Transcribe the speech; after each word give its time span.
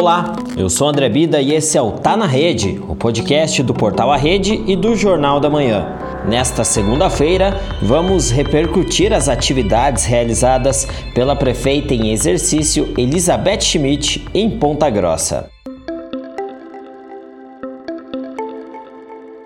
Olá, 0.00 0.32
eu 0.56 0.70
sou 0.70 0.86
André 0.86 1.08
Bida 1.08 1.40
e 1.40 1.52
esse 1.52 1.76
é 1.76 1.82
o 1.82 1.90
Tá 1.90 2.16
na 2.16 2.24
Rede, 2.24 2.80
o 2.88 2.94
podcast 2.94 3.60
do 3.64 3.74
Portal 3.74 4.12
A 4.12 4.16
Rede 4.16 4.62
e 4.64 4.76
do 4.76 4.94
Jornal 4.94 5.40
da 5.40 5.50
Manhã. 5.50 5.88
Nesta 6.24 6.62
segunda-feira, 6.62 7.60
vamos 7.82 8.30
repercutir 8.30 9.12
as 9.12 9.28
atividades 9.28 10.04
realizadas 10.04 10.86
pela 11.16 11.34
prefeita 11.34 11.94
em 11.94 12.12
exercício 12.12 12.94
Elizabeth 12.96 13.62
Schmidt 13.62 14.24
em 14.32 14.48
Ponta 14.48 14.88
Grossa. 14.88 15.50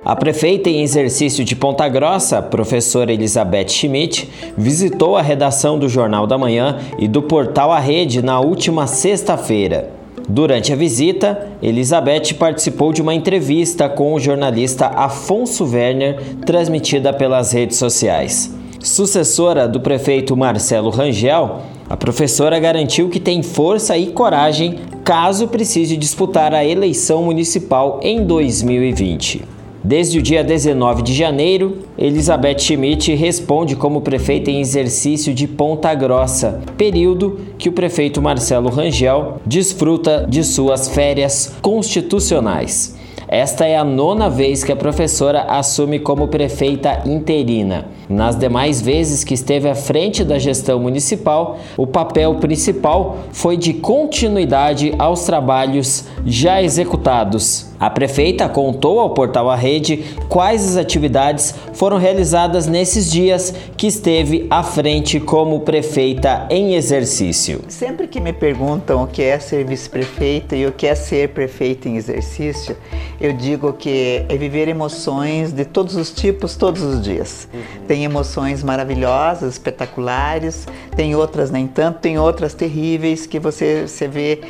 A 0.05 0.15
prefeita 0.15 0.69
em 0.69 0.83
exercício 0.83 1.47
de 1.47 1.57
Ponta 1.57 1.89
Grossa, 1.89 2.43
professora 2.43 3.11
Elizabeth 3.11 3.71
Schmidt, 3.71 4.29
visitou 4.55 5.17
a 5.17 5.23
redação 5.23 5.79
do 5.79 5.89
Jornal 5.89 6.27
da 6.27 6.37
Manhã 6.37 6.79
e 6.99 7.09
do 7.09 7.23
Portal 7.23 7.73
A 7.73 7.79
Rede 7.79 8.21
na 8.21 8.39
última 8.39 8.87
sexta-feira. 8.87 10.02
Durante 10.29 10.73
a 10.73 10.77
visita, 10.77 11.49
Elizabeth 11.63 12.35
participou 12.39 12.93
de 12.93 13.03
uma 13.03 13.15
entrevista 13.15 13.89
com 13.89 14.15
o 14.15 14.21
jornalista 14.21 14.87
Afonso 14.87 15.65
Werner, 15.65 16.21
transmitida 16.47 17.13
pelas 17.13 17.53
redes 17.53 17.77
sociais. 17.77 18.55
Sucessora 18.81 19.69
do 19.69 19.81
prefeito 19.81 20.37
Marcelo 20.37 20.91
Rangel, 20.91 21.61
a 21.89 21.97
professora 21.97 22.59
garantiu 22.59 23.09
que 23.09 23.21
tem 23.21 23.43
força 23.43 23.97
e 23.97 24.09
coragem 24.09 24.81
caso 25.05 25.49
precise 25.49 25.97
disputar 25.97 26.55
a 26.55 26.65
eleição 26.65 27.23
municipal 27.25 28.01
em 28.03 28.25
2020. 28.25 29.62
Desde 29.85 30.21
o 30.21 30.23
dia 30.23 30.45
19 30.45 31.03
de 31.03 31.13
janeiro, 31.13 31.79
Elizabeth 31.99 32.61
Schmidt 32.61 33.13
responde 33.15 33.75
como 33.75 34.01
prefeita 34.01 34.49
em 34.49 34.61
exercício 34.61 35.35
de 35.35 35.49
Ponta 35.49 35.93
Grossa, 35.93 36.61
período 36.77 37.41
que 37.59 37.69
o 37.69 37.73
prefeito 37.73 38.23
Marcelo 38.23 38.69
Rangel 38.69 39.41
desfruta 39.45 40.25
de 40.29 40.45
suas 40.45 40.87
férias 40.87 41.57
constitucionais. 41.61 42.97
Esta 43.27 43.67
é 43.67 43.77
a 43.77 43.83
nona 43.83 44.31
vez 44.31 44.63
que 44.63 44.71
a 44.71 44.77
professora 44.77 45.47
assume 45.49 45.99
como 45.99 46.29
prefeita 46.29 47.03
interina. 47.05 47.87
Nas 48.09 48.37
demais 48.37 48.81
vezes 48.81 49.25
que 49.25 49.35
esteve 49.35 49.69
à 49.69 49.75
frente 49.75 50.25
da 50.25 50.39
gestão 50.39 50.79
municipal, 50.79 51.59
o 51.77 51.87
papel 51.87 52.37
principal 52.37 53.19
foi 53.33 53.57
de 53.57 53.75
continuidade 53.75 54.95
aos 54.99 55.25
trabalhos 55.25 56.05
já 56.27 56.63
executados. 56.63 57.73
A 57.83 57.91
prefeita 57.91 58.49
contou 58.49 59.01
ao 59.01 59.11
portal 59.11 59.51
A 59.51 59.57
Rede 59.57 60.05
quais 60.29 60.69
as 60.69 60.77
atividades 60.77 61.53
foram 61.73 61.99
realizadas 61.99 62.69
nesses 62.69 63.11
dias 63.11 63.53
que 63.77 63.89
esteve 63.89 64.47
à 64.49 64.63
frente 64.63 65.19
como 65.19 65.59
prefeita 65.63 66.47
em 66.49 66.77
exercício. 66.77 67.61
Sempre 67.67 68.07
que 68.07 68.21
me 68.21 68.33
perguntam 68.33 69.03
o 69.03 69.09
que 69.09 69.23
é 69.23 69.37
ser 69.41 69.65
vice-prefeita 69.65 70.55
e 70.55 70.65
o 70.65 70.71
que 70.71 70.87
é 70.87 70.95
ser 70.95 71.31
prefeita 71.31 71.89
em 71.89 71.97
exercício, 71.97 72.77
eu 73.21 73.33
digo 73.33 73.73
que 73.73 74.25
é 74.29 74.37
viver 74.37 74.69
emoções 74.69 75.53
de 75.53 75.65
todos 75.65 75.97
os 75.97 76.13
tipos, 76.13 76.55
todos 76.55 76.83
os 76.83 77.03
dias. 77.03 77.49
Uhum. 77.53 77.87
Tem 77.93 78.05
emoções 78.05 78.63
maravilhosas, 78.63 79.53
espetaculares, 79.53 80.67
tem 80.97 81.15
outras 81.15 81.51
nem 81.51 81.67
tanto, 81.67 81.99
tem 81.99 82.19
outras 82.19 82.55
terríveis 82.55 83.27
que 83.27 83.39
você, 83.39 83.87
você 83.87 84.09
vê 84.09 84.41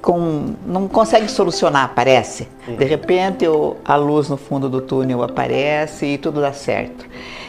com, 0.00 0.54
não 0.66 0.88
consegue 0.88 1.30
solucionar, 1.30 1.92
parece. 1.94 2.48
De 2.66 2.84
repente 2.84 3.44
a 3.84 3.96
luz 3.96 4.28
no 4.28 4.36
fundo 4.36 4.68
do 4.68 4.80
túnel 4.80 5.22
aparece 5.22 6.06
e 6.06 6.18
tudo 6.18 6.40
dá 6.40 6.52
certo. 6.52 7.06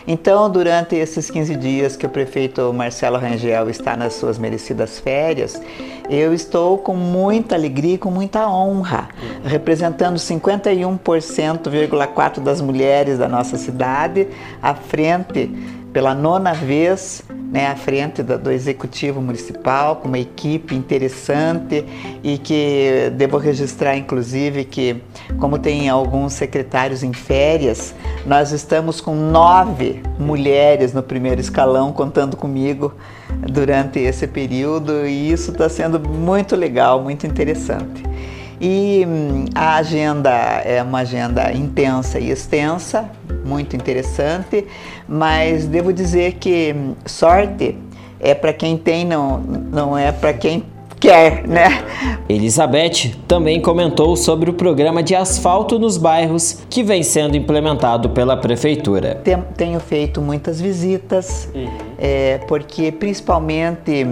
Então, 0.08 0.49
durante 0.49 0.95
esses 0.95 1.30
15 1.30 1.55
dias 1.55 1.95
que 1.95 2.08
o 2.08 2.09
prefeito 2.09 2.73
Marcelo 2.73 3.17
Rangel 3.17 3.69
está 3.69 3.95
nas 3.95 4.13
suas 4.13 4.39
merecidas 4.39 4.99
férias, 4.99 5.61
eu 6.09 6.33
estou 6.33 6.80
com 6.80 6.95
muita 6.95 7.55
alegria 7.55 7.95
e 7.95 7.97
com 7.97 8.09
muita 8.09 8.49
honra, 8.49 9.09
representando 9.43 10.15
51,4% 10.17 12.39
das 12.39 12.61
mulheres 12.61 13.19
da 13.19 13.27
nossa 13.27 13.58
cidade 13.58 14.30
à 14.61 14.73
frente 14.73 15.52
pela 15.93 16.15
nona 16.15 16.53
vez 16.53 17.21
né, 17.52 17.67
à 17.67 17.76
frente 17.76 18.23
do, 18.23 18.39
do, 18.39 18.50
executivo 18.50 19.22
municipal, 19.22 19.98
com 19.98 20.08
uma 20.08 20.17
equipe 20.17 20.73
interessante 20.73 21.86
e 22.23 22.38
que 22.38 23.12
devo 23.17 23.38
registrar, 23.38 23.98
inclusive, 23.98 24.64
que 24.64 25.04
como 25.38 25.60
tem 25.60 25.89
alguns 25.89 26.32
secretários 26.32 27.04
em 27.04 27.12
férias, 27.12 27.94
nós 28.26 28.54
estamos 28.54 29.02
com 29.02 29.14
nove 29.14 30.02
mulheres 30.17 30.94
no 30.94 31.04
primeiro 31.04 31.42
escalão 31.42 31.92
contando 31.92 32.38
comigo 32.38 32.94
durante 33.52 34.00
esse 34.00 34.28
período 34.28 35.06
e 35.06 35.32
isso 35.32 35.52
está 35.52 35.68
sendo 35.68 36.00
muito 36.00 36.56
legal, 36.56 37.02
muito 37.02 37.28
interessante. 37.28 38.04
E 38.64 39.04
hum, 39.08 39.45
a 39.56 39.78
agenda 39.78 40.30
é 40.30 40.83
uma 40.83 41.00
agenda 41.00 41.52
intensa 41.52 42.20
e 42.20 42.30
extensa, 42.30 43.10
muito 43.43 43.75
interessante, 43.75 44.65
mas 45.07 45.65
devo 45.67 45.91
dizer 45.91 46.33
que 46.33 46.75
sorte 47.05 47.77
é 48.19 48.33
para 48.33 48.53
quem 48.53 48.77
tem, 48.77 49.05
não, 49.05 49.39
não 49.39 49.97
é 49.97 50.11
para 50.11 50.33
quem 50.33 50.63
quer, 51.02 51.47
né? 51.47 51.83
Elizabeth 52.29 53.15
também 53.27 53.59
comentou 53.59 54.15
sobre 54.15 54.52
o 54.52 54.53
programa 54.53 55.02
de 55.02 55.15
asfalto 55.15 55.79
nos 55.79 55.97
bairros 55.97 56.59
que 56.69 56.83
vem 56.83 57.02
sendo 57.02 57.35
implementado 57.35 58.11
pela 58.11 58.37
prefeitura. 58.37 59.19
Tenho 59.58 59.79
feito 59.79 60.21
muitas 60.21 60.61
visitas, 60.61 61.49
uhum. 61.55 61.67
é, 61.97 62.37
porque 62.47 62.91
principalmente 62.91 64.05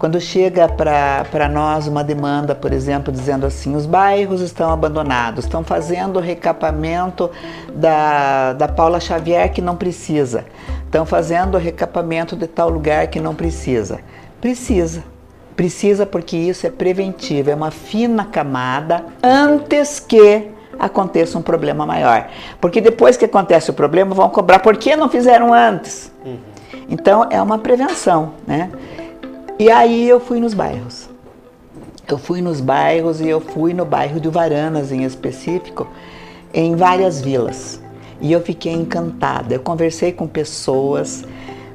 quando 0.00 0.18
chega 0.18 0.66
para 0.66 1.46
nós 1.46 1.86
uma 1.86 2.02
demanda, 2.02 2.54
por 2.54 2.72
exemplo, 2.72 3.12
dizendo 3.12 3.44
assim: 3.44 3.76
os 3.76 3.84
bairros 3.84 4.40
estão 4.40 4.72
abandonados, 4.72 5.44
estão 5.44 5.62
fazendo 5.62 6.16
o 6.16 6.22
recapamento 6.22 7.30
da, 7.74 8.54
da 8.54 8.66
Paula 8.66 8.98
Xavier 8.98 9.52
que 9.52 9.60
não 9.60 9.76
precisa, 9.76 10.46
estão 10.86 11.04
fazendo 11.04 11.56
o 11.56 11.58
recapamento 11.58 12.34
de 12.34 12.46
tal 12.46 12.70
lugar 12.70 13.08
que 13.08 13.20
não 13.20 13.34
precisa. 13.34 14.00
Precisa. 14.40 15.04
Precisa 15.54 16.06
porque 16.06 16.34
isso 16.34 16.66
é 16.66 16.70
preventivo, 16.70 17.50
é 17.50 17.54
uma 17.54 17.70
fina 17.70 18.24
camada 18.24 19.04
antes 19.22 20.00
que 20.00 20.48
aconteça 20.78 21.36
um 21.36 21.42
problema 21.42 21.84
maior. 21.84 22.26
Porque 22.58 22.80
depois 22.80 23.18
que 23.18 23.26
acontece 23.26 23.68
o 23.68 23.74
problema, 23.74 24.14
vão 24.14 24.30
cobrar 24.30 24.60
por 24.60 24.78
que 24.78 24.96
não 24.96 25.10
fizeram 25.10 25.52
antes. 25.52 26.10
Uhum. 26.24 26.38
Então 26.88 27.26
é 27.28 27.40
uma 27.42 27.58
prevenção, 27.58 28.32
né? 28.46 28.70
E 29.60 29.70
aí 29.70 30.08
eu 30.08 30.18
fui 30.18 30.40
nos 30.40 30.54
bairros. 30.54 31.10
Eu 32.08 32.16
fui 32.16 32.40
nos 32.40 32.62
bairros 32.62 33.20
e 33.20 33.28
eu 33.28 33.42
fui 33.42 33.74
no 33.74 33.84
bairro 33.84 34.18
de 34.18 34.26
Varanas 34.26 34.90
em 34.90 35.04
específico, 35.04 35.86
em 36.54 36.74
várias 36.74 37.20
vilas. 37.20 37.78
E 38.22 38.32
eu 38.32 38.40
fiquei 38.40 38.72
encantada. 38.72 39.52
Eu 39.54 39.60
conversei 39.60 40.12
com 40.12 40.26
pessoas. 40.26 41.24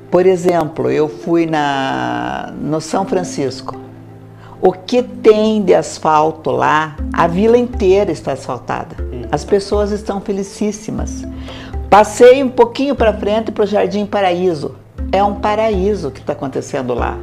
Por 0.10 0.26
exemplo, 0.26 0.90
eu 0.90 1.08
fui 1.08 1.46
na 1.46 2.52
no 2.60 2.82
São 2.82 3.06
Francisco. 3.06 3.80
O 4.60 4.72
que 4.72 5.04
tem 5.04 5.62
de 5.62 5.76
asfalto 5.76 6.50
lá? 6.50 6.96
A 7.14 7.28
vila 7.28 7.56
inteira 7.56 8.12
está 8.12 8.32
asfaltada. 8.32 8.96
As 9.32 9.46
pessoas 9.46 9.92
estão 9.92 10.20
felicíssimas. 10.20 11.24
Passei 11.88 12.44
um 12.44 12.50
pouquinho 12.50 12.96
para 12.96 13.14
frente 13.14 13.52
para 13.52 13.64
o 13.64 13.68
Jardim 13.68 14.08
Paraíso. 14.08 14.74
É 15.12 15.24
um 15.24 15.36
paraíso 15.36 16.10
que 16.10 16.20
está 16.20 16.34
acontecendo 16.34 16.96
lá 16.96 17.20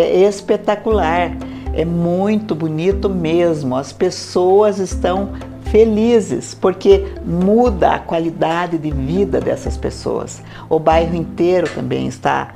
é 0.00 0.28
espetacular, 0.28 1.36
é 1.72 1.84
muito 1.84 2.54
bonito 2.54 3.08
mesmo. 3.08 3.76
As 3.76 3.92
pessoas 3.92 4.78
estão 4.78 5.32
felizes 5.70 6.54
porque 6.54 7.06
muda 7.24 7.92
a 7.92 7.98
qualidade 7.98 8.78
de 8.78 8.90
vida 8.90 9.40
dessas 9.40 9.76
pessoas. 9.76 10.42
O 10.68 10.78
bairro 10.78 11.14
inteiro 11.14 11.68
também 11.74 12.06
está 12.06 12.54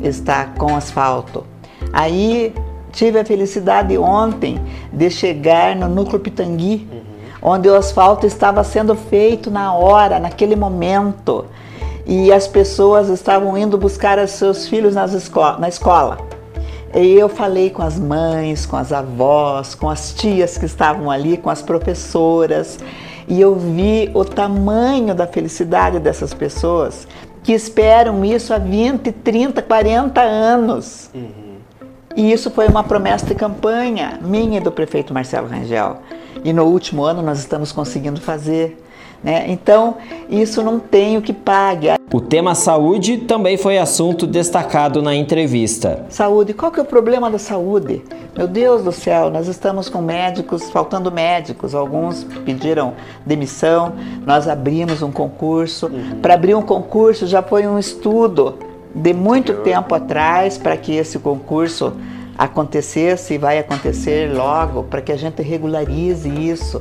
está 0.00 0.46
com 0.58 0.74
asfalto. 0.74 1.44
Aí 1.92 2.54
tive 2.92 3.18
a 3.18 3.24
felicidade 3.24 3.96
ontem 3.96 4.60
de 4.92 5.10
chegar 5.10 5.76
no 5.76 5.88
núcleo 5.88 6.20
Pitangui, 6.20 6.88
uhum. 6.90 7.00
onde 7.50 7.68
o 7.68 7.74
asfalto 7.74 8.26
estava 8.26 8.64
sendo 8.64 8.94
feito 8.94 9.50
na 9.50 9.72
hora, 9.72 10.18
naquele 10.18 10.56
momento. 10.56 11.44
E 12.06 12.32
as 12.32 12.48
pessoas 12.48 13.08
estavam 13.08 13.56
indo 13.56 13.76
buscar 13.76 14.26
seus 14.26 14.66
filhos 14.66 14.94
nas 14.94 15.12
esco 15.12 15.40
na 15.58 15.68
escola. 15.68 16.18
Eu 16.94 17.28
falei 17.28 17.70
com 17.70 17.82
as 17.82 17.98
mães, 17.98 18.64
com 18.64 18.76
as 18.76 18.92
avós, 18.92 19.74
com 19.74 19.90
as 19.90 20.12
tias 20.14 20.56
que 20.56 20.64
estavam 20.64 21.10
ali, 21.10 21.36
com 21.36 21.50
as 21.50 21.60
professoras, 21.60 22.78
e 23.28 23.40
eu 23.40 23.54
vi 23.54 24.10
o 24.14 24.24
tamanho 24.24 25.14
da 25.14 25.26
felicidade 25.26 25.98
dessas 25.98 26.32
pessoas 26.32 27.06
que 27.42 27.52
esperam 27.52 28.24
isso 28.24 28.52
há 28.52 28.58
20, 28.58 29.12
30, 29.12 29.62
40 29.62 30.20
anos. 30.20 31.10
Uhum. 31.14 31.56
E 32.16 32.32
isso 32.32 32.50
foi 32.50 32.66
uma 32.66 32.82
promessa 32.82 33.26
de 33.26 33.34
campanha 33.34 34.18
minha 34.20 34.58
e 34.58 34.60
do 34.60 34.72
prefeito 34.72 35.14
Marcelo 35.14 35.46
Rangel. 35.46 35.98
E 36.44 36.52
no 36.52 36.64
último 36.64 37.04
ano 37.04 37.22
nós 37.22 37.38
estamos 37.38 37.70
conseguindo 37.70 38.20
fazer. 38.20 38.82
Né? 39.22 39.46
Então, 39.48 39.96
isso 40.28 40.62
não 40.62 40.78
tem 40.78 41.16
o 41.16 41.22
que 41.22 41.32
pague. 41.32 41.88
O 42.12 42.20
tema 42.20 42.54
saúde 42.54 43.18
também 43.18 43.56
foi 43.56 43.76
assunto 43.76 44.26
destacado 44.26 45.02
na 45.02 45.14
entrevista. 45.14 46.06
Saúde, 46.08 46.54
qual 46.54 46.70
que 46.70 46.78
é 46.78 46.82
o 46.82 46.86
problema 46.86 47.30
da 47.30 47.38
saúde? 47.38 48.02
Meu 48.36 48.46
Deus 48.46 48.84
do 48.84 48.92
céu, 48.92 49.28
nós 49.30 49.48
estamos 49.48 49.88
com 49.88 50.00
médicos, 50.00 50.70
faltando 50.70 51.10
médicos, 51.10 51.74
alguns 51.74 52.24
pediram 52.44 52.94
demissão, 53.26 53.92
nós 54.24 54.46
abrimos 54.46 55.02
um 55.02 55.10
concurso. 55.10 55.86
Uhum. 55.86 56.20
Para 56.22 56.34
abrir 56.34 56.54
um 56.54 56.62
concurso 56.62 57.26
já 57.26 57.42
foi 57.42 57.66
um 57.66 57.78
estudo 57.78 58.54
de 58.94 59.12
muito 59.12 59.54
tempo 59.62 59.94
atrás 59.94 60.56
para 60.56 60.76
que 60.76 60.94
esse 60.94 61.18
concurso 61.18 61.92
acontecesse 62.38 63.34
e 63.34 63.38
vai 63.38 63.58
acontecer 63.58 64.32
logo, 64.32 64.84
para 64.84 65.02
que 65.02 65.10
a 65.10 65.16
gente 65.16 65.42
regularize 65.42 66.28
isso. 66.28 66.80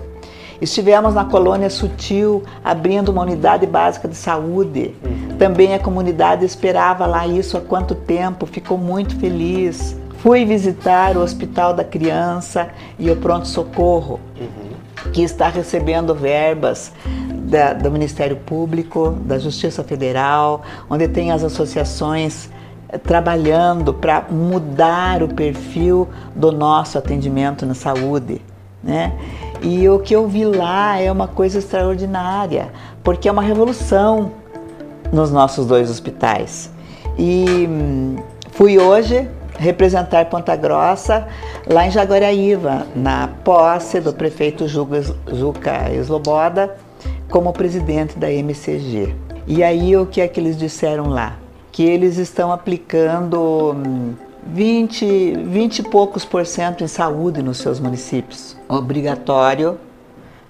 Estivemos 0.60 1.14
na 1.14 1.26
colônia 1.26 1.70
Sutil, 1.70 2.44
abrindo 2.64 3.10
uma 3.10 3.22
unidade 3.22 3.66
básica 3.66 4.08
de 4.08 4.16
saúde. 4.16 4.96
Uhum. 5.04 5.38
Também 5.38 5.74
a 5.74 5.80
comunidade 5.80 6.46
esperava 6.46 7.06
lá 7.06 7.28
isso 7.28 7.58
há 7.58 7.62
quanto 7.62 7.94
tempo, 7.94 8.46
ficou 8.46 8.78
muito 8.78 9.16
feliz. 9.20 9.96
Fui 10.18 10.46
visitar 10.46 11.16
o 11.16 11.22
Hospital 11.22 11.74
da 11.74 11.84
Criança 11.84 12.70
e 12.98 13.10
o 13.12 13.16
Pronto 13.16 13.48
Socorro, 13.48 14.20
uhum. 14.40 15.12
que 15.12 15.22
está 15.22 15.48
recebendo 15.48 16.16
verbas 16.16 16.92
da, 17.48 17.74
do 17.74 17.90
Ministério 17.90 18.36
Público, 18.36 19.12
da 19.22 19.40
Justiça 19.40 19.84
Federal, 19.84 20.64
onde 20.90 21.08
tem 21.08 21.32
as 21.32 21.44
associações 21.44 22.50
eh, 22.90 22.98
trabalhando 22.98 23.94
para 23.94 24.26
mudar 24.30 25.24
o 25.24 25.30
perfil 25.30 26.10
do 26.36 26.52
nosso 26.52 26.98
atendimento 26.98 27.66
na 27.66 27.74
saúde, 27.74 28.42
né? 28.84 29.14
E 29.62 29.88
o 29.90 30.00
que 30.00 30.16
eu 30.16 30.28
vi 30.28 30.46
lá 30.46 31.00
é 31.00 31.12
uma 31.12 31.28
coisa 31.28 31.60
extraordinária, 31.60 32.72
porque 33.04 33.28
é 33.28 33.32
uma 33.32 33.42
revolução 33.42 34.32
nos 35.12 35.32
nossos 35.32 35.66
dois 35.66 35.90
hospitais. 35.90 36.72
E 37.18 37.68
hum, 37.70 38.16
fui 38.52 38.78
hoje 38.78 39.28
representar 39.58 40.26
Ponta 40.26 40.56
Grossa 40.56 41.28
lá 41.68 41.88
em 41.88 41.92
Jaguaraíva, 41.92 42.86
na 42.96 43.30
posse 43.44 44.00
do 44.00 44.14
prefeito 44.14 44.68
Juca 44.68 45.92
Esloboda 45.92 46.76
como 47.30 47.52
presidente 47.52 48.18
da 48.18 48.32
MCG. 48.32 49.16
E 49.48 49.64
aí 49.64 49.96
o 49.98 50.06
que 50.06 50.22
é 50.22 50.28
que 50.28 50.40
eles 50.40 50.58
disseram 50.58 51.10
lá? 51.10 51.38
Que 51.72 51.84
eles 51.84 52.18
estão 52.18 52.52
aplicando 52.52 53.76
20, 54.54 55.06
hum, 55.06 55.50
20 55.52 55.80
e 55.80 55.84
poucos 55.84 56.26
por 56.26 56.46
cento 56.46 56.84
em 56.84 56.88
saúde 56.88 57.42
nos 57.42 57.58
seus 57.58 57.80
municípios. 57.80 58.56
Obrigatório 58.68 59.80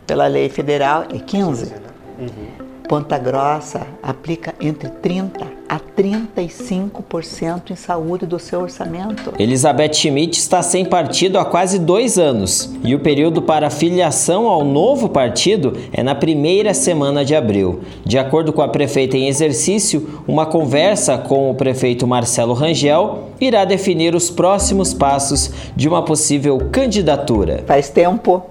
pela 0.05 0.27
lei 0.27 0.49
federal 0.49 1.05
é 1.13 1.19
15. 1.19 1.73
Uhum. 2.19 2.66
Ponta 2.87 3.17
Grossa 3.17 3.85
aplica 4.01 4.55
entre 4.61 4.89
30 4.89 5.45
a 5.67 5.77
35% 5.77 7.71
em 7.71 7.75
saúde 7.75 8.25
do 8.25 8.39
seu 8.39 8.61
orçamento. 8.61 9.33
Elizabeth 9.37 9.93
Schmidt 9.93 10.39
está 10.39 10.61
sem 10.61 10.85
partido 10.85 11.37
há 11.37 11.43
quase 11.43 11.79
dois 11.79 12.17
anos 12.17 12.73
e 12.83 12.95
o 12.95 12.99
período 12.99 13.41
para 13.41 13.69
filiação 13.69 14.47
ao 14.47 14.63
novo 14.63 15.09
partido 15.09 15.73
é 15.91 16.01
na 16.01 16.15
primeira 16.15 16.73
semana 16.73 17.25
de 17.25 17.35
abril. 17.35 17.81
De 18.05 18.17
acordo 18.17 18.53
com 18.53 18.61
a 18.61 18.69
prefeita 18.69 19.17
em 19.17 19.27
exercício, 19.27 20.23
uma 20.25 20.45
conversa 20.45 21.17
com 21.17 21.51
o 21.51 21.55
prefeito 21.55 22.07
Marcelo 22.07 22.53
Rangel 22.53 23.31
irá 23.41 23.65
definir 23.65 24.15
os 24.15 24.29
próximos 24.29 24.93
passos 24.93 25.51
de 25.75 25.89
uma 25.89 26.03
possível 26.03 26.57
candidatura. 26.71 27.63
Faz 27.67 27.89
tempo 27.89 28.43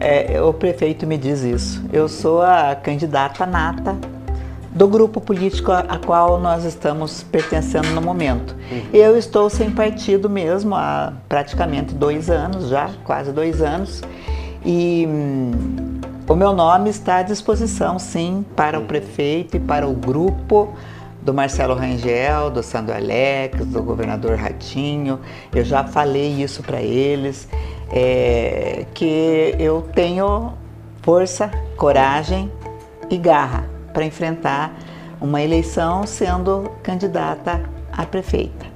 é, 0.00 0.40
o 0.40 0.52
prefeito 0.52 1.06
me 1.06 1.18
diz 1.18 1.42
isso. 1.42 1.84
Eu 1.92 2.08
sou 2.08 2.40
a 2.40 2.74
candidata 2.74 3.44
nata 3.44 3.96
do 4.70 4.88
grupo 4.88 5.20
político 5.20 5.70
a, 5.72 5.80
a 5.80 5.98
qual 5.98 6.40
nós 6.40 6.64
estamos 6.64 7.22
pertencendo 7.22 7.88
no 7.90 8.00
momento. 8.00 8.56
Uhum. 8.70 8.82
Eu 8.92 9.18
estou 9.18 9.50
sem 9.50 9.70
partido 9.70 10.30
mesmo 10.30 10.74
há 10.74 11.12
praticamente 11.28 11.94
dois 11.94 12.30
anos 12.30 12.68
já, 12.68 12.90
quase 13.04 13.30
dois 13.30 13.60
anos, 13.60 14.00
e 14.64 15.06
hum, 15.08 16.00
o 16.28 16.34
meu 16.34 16.52
nome 16.52 16.90
está 16.90 17.16
à 17.16 17.22
disposição, 17.22 17.98
sim, 17.98 18.44
para 18.54 18.78
o 18.78 18.84
prefeito 18.84 19.56
e 19.56 19.60
para 19.60 19.86
o 19.86 19.92
grupo 19.92 20.72
do 21.20 21.34
Marcelo 21.34 21.74
Rangel, 21.74 22.50
do 22.50 22.62
Sandro 22.62 22.94
Alex, 22.94 23.66
do 23.66 23.82
governador 23.82 24.36
Ratinho. 24.36 25.20
Eu 25.54 25.64
já 25.64 25.84
falei 25.84 26.42
isso 26.42 26.62
para 26.62 26.80
eles 26.80 27.48
é, 27.90 28.86
que 28.94 29.54
eu 29.58 29.82
tenho 29.94 30.52
força, 31.02 31.50
coragem 31.76 32.50
e 33.08 33.16
garra 33.16 33.64
para 33.92 34.04
enfrentar 34.04 34.72
uma 35.20 35.42
eleição 35.42 36.06
sendo 36.06 36.70
candidata 36.82 37.60
a 37.92 38.06
prefeita. 38.06 38.66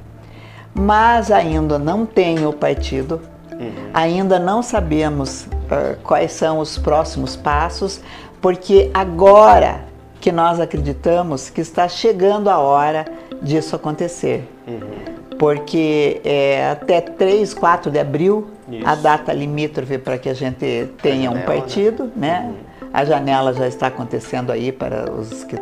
Mas 0.74 1.30
ainda 1.30 1.78
não 1.78 2.04
tenho 2.04 2.52
partido, 2.52 3.20
uhum. 3.52 3.90
ainda 3.94 4.38
não 4.38 4.62
sabemos 4.62 5.44
uh, 5.44 5.96
quais 6.02 6.32
são 6.32 6.58
os 6.58 6.76
próximos 6.76 7.36
passos, 7.36 8.00
porque 8.40 8.90
agora 8.92 9.84
que 10.20 10.32
nós 10.32 10.58
acreditamos 10.58 11.48
que 11.48 11.60
está 11.60 11.86
chegando 11.86 12.48
a 12.48 12.58
hora 12.58 13.04
disso 13.40 13.76
acontecer. 13.76 14.48
Uhum. 14.66 15.14
Porque 15.38 16.20
é, 16.24 16.70
até 16.70 17.00
3, 17.00 17.54
4 17.54 17.90
de 17.90 17.98
abril 17.98 18.48
isso. 18.68 18.86
a 18.86 18.94
data 18.94 19.32
limítrofe 19.32 19.98
para 19.98 20.18
que 20.18 20.28
a 20.28 20.34
gente 20.34 20.88
tenha 21.02 21.30
janela, 21.30 21.40
um 21.40 21.42
partido, 21.42 22.04
né? 22.16 22.40
né? 22.40 22.54
A 22.92 23.04
janela 23.04 23.52
já 23.52 23.66
está 23.66 23.88
acontecendo 23.88 24.50
aí 24.50 24.70
para 24.70 25.10
os 25.10 25.44
que 25.44 25.56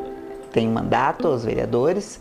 têm 0.52 0.68
mandato, 0.68 1.28
os 1.28 1.44
vereadores. 1.44 2.20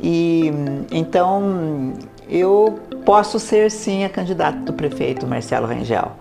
E 0.00 0.50
então 0.90 1.92
eu 2.28 2.78
posso 3.04 3.38
ser 3.38 3.70
sim 3.70 4.04
a 4.04 4.08
candidata 4.08 4.58
do 4.58 4.72
prefeito 4.72 5.26
Marcelo 5.26 5.66
Rangel. 5.66 6.12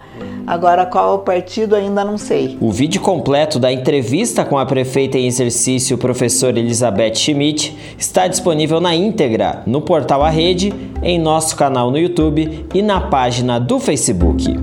Agora, 0.46 0.86
qual 0.86 1.16
o 1.16 1.20
partido 1.20 1.76
ainda 1.76 2.04
não 2.04 2.18
sei. 2.18 2.58
O 2.60 2.72
vídeo 2.72 3.02
completo 3.02 3.58
da 3.58 3.72
entrevista 3.72 4.44
com 4.44 4.58
a 4.58 4.66
prefeita 4.66 5.18
em 5.18 5.26
exercício, 5.26 5.98
professora 5.98 6.60
Elizabeth 6.60 7.16
Schmidt, 7.16 7.76
está 7.98 8.28
disponível 8.28 8.82
na 8.82 8.94
íntegra 8.94 9.64
no 9.66 9.82
portal 9.82 10.22
A 10.22 10.30
Rede, 10.30 10.74
em 11.02 11.18
nosso 11.18 11.56
canal 11.56 11.90
no 11.90 11.98
YouTube 11.98 12.66
e 12.74 12.82
na 12.82 13.00
página 13.00 13.60
do 13.60 13.80
Facebook. 13.80 14.54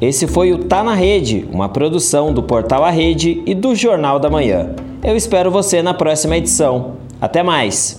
Esse 0.00 0.26
foi 0.26 0.52
o 0.52 0.64
Tá 0.64 0.82
na 0.82 0.94
Rede, 0.94 1.46
uma 1.52 1.68
produção 1.68 2.32
do 2.32 2.42
portal 2.42 2.84
A 2.84 2.90
Rede 2.90 3.42
e 3.46 3.54
do 3.54 3.74
Jornal 3.74 4.18
da 4.18 4.30
Manhã. 4.30 4.74
Eu 5.02 5.16
espero 5.16 5.50
você 5.50 5.82
na 5.82 5.94
próxima 5.94 6.36
edição. 6.36 6.96
Até 7.20 7.42
mais! 7.42 7.98